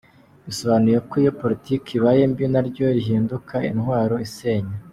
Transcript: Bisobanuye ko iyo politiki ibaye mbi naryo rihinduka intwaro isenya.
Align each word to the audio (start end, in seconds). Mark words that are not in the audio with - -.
Bisobanuye 0.47 0.97
ko 1.07 1.13
iyo 1.21 1.31
politiki 1.41 1.89
ibaye 1.99 2.21
mbi 2.31 2.45
naryo 2.53 2.85
rihinduka 2.97 3.55
intwaro 3.71 4.15
isenya. 4.27 4.75